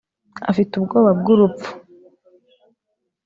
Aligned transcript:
afite 0.49 0.71
ubwoba 0.75 1.11
bw'urupfu 1.19 1.71